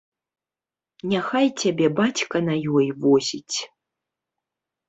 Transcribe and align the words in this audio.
Няхай 1.11 1.47
цябе 1.59 1.87
бацька 2.01 2.37
на 2.47 2.55
ёй 2.81 2.87
возіць. 3.05 3.57